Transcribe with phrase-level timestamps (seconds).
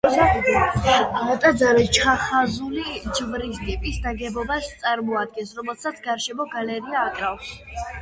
[1.43, 2.87] ტაძარი ჩახაზული
[3.21, 7.59] ჯვრის ტიპის ნაგებობას წარმოადგენს, რომელსაც გარშემო გალერეა აკრავს.